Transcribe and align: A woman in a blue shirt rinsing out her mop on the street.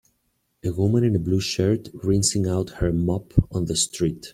A 0.65 0.71
woman 0.73 1.03
in 1.03 1.15
a 1.15 1.19
blue 1.19 1.39
shirt 1.39 1.89
rinsing 1.93 2.47
out 2.47 2.71
her 2.81 2.91
mop 2.91 3.33
on 3.51 3.65
the 3.65 3.75
street. 3.75 4.29